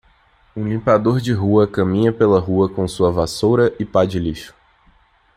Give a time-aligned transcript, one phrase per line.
[0.57, 4.51] Um limpador de rua caminha pela rua com sua vassoura e pá de lixo.